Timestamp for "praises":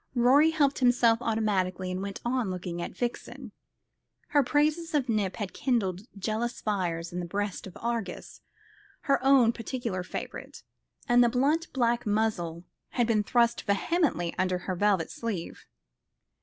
4.41-4.95